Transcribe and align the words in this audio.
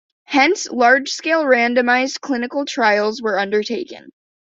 Hence, 0.25 0.67
large-scale 0.67 1.43
randomized 1.43 2.21
clinical 2.21 2.65
trials 2.65 3.21
were 3.21 3.37
undertaken. 3.37 4.09